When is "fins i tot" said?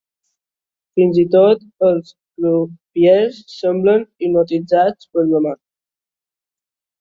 0.99-1.59